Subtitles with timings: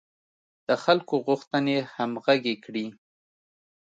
[0.67, 2.85] د خلکو غوښتنې همغږې کړي.